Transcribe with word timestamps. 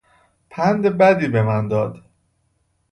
پند 0.49 0.85
بدی 0.85 1.27
به 1.27 1.43
من 1.43 1.67
داد. 1.67 2.03